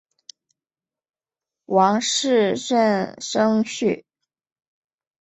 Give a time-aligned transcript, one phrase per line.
[1.65, 4.03] 王士禛甥婿。